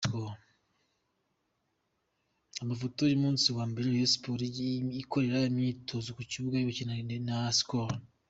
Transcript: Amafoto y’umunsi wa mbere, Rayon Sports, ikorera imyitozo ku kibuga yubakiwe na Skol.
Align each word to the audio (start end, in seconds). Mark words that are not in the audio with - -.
Amafoto 2.63 3.01
y’umunsi 3.07 3.47
wa 3.57 3.65
mbere, 3.69 3.87
Rayon 3.93 4.11
Sports, 4.13 4.59
ikorera 5.03 5.37
imyitozo 5.51 6.07
ku 6.17 6.21
kibuga 6.31 6.55
yubakiwe 6.57 7.15
na 7.27 7.37
Skol. 7.59 7.91